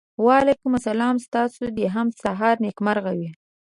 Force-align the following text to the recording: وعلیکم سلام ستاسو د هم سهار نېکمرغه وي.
وعلیکم 0.25 0.73
سلام 0.87 1.15
ستاسو 1.25 1.61
د 1.77 1.79
هم 1.95 2.07
سهار 2.23 2.55
نېکمرغه 2.65 3.11
وي. 3.19 3.29